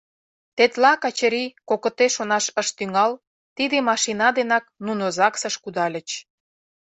[0.55, 3.11] Тетла Качырий кокыте шонаш ыш тӱҥал
[3.55, 6.09] тиде машина денак нуно загсыш кудальыч.